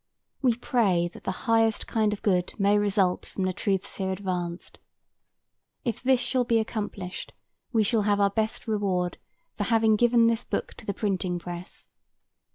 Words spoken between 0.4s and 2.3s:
We pray that the highest kind of